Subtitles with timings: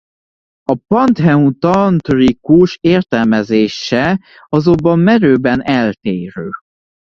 [0.67, 6.49] A pantheon tantrikus értelmezése azonban merőben eltérő.